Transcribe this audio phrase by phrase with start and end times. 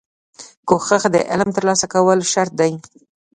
[0.67, 2.73] کوښښ د علم ترلاسه کولو شرط دی.